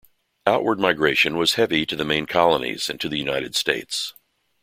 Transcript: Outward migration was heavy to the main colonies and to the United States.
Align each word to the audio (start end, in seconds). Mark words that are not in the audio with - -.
Outward 0.47 0.79
migration 0.79 1.37
was 1.37 1.53
heavy 1.53 1.85
to 1.85 1.95
the 1.95 2.03
main 2.03 2.25
colonies 2.25 2.89
and 2.89 2.99
to 3.01 3.07
the 3.07 3.19
United 3.19 3.55
States. 3.55 4.15